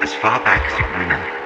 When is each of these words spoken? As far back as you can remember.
As 0.00 0.14
far 0.14 0.42
back 0.42 0.66
as 0.66 0.78
you 0.78 0.84
can 0.84 0.96
remember. 0.96 1.37